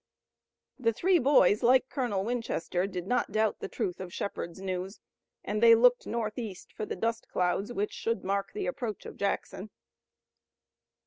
The 0.79 0.93
three 0.93 1.19
boys, 1.19 1.61
like 1.61 1.87
Colonel 1.87 2.23
Winchester, 2.23 2.87
did 2.87 3.05
not 3.05 3.31
doubt 3.31 3.59
the 3.59 3.67
truth 3.67 3.99
of 3.99 4.11
Shepard's 4.11 4.59
news, 4.59 4.99
and 5.43 5.61
they 5.61 5.75
looked 5.75 6.07
northeast 6.07 6.73
for 6.73 6.87
the 6.87 6.95
dust 6.95 7.27
clouds 7.29 7.71
which 7.71 7.91
should 7.93 8.23
mark 8.23 8.51
the 8.51 8.65
approach 8.65 9.05
of 9.05 9.15
Jackson. 9.15 9.69